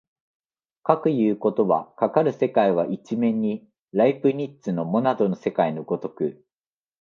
[0.81, 6.43] かくいうことは、かかる世界は一面にライプニッツのモナドの世界の如く